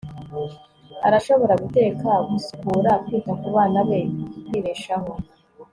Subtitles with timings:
[1.07, 3.99] arashobora guteka, gusukura, kwita kubana be,
[4.47, 5.11] kwibeshaho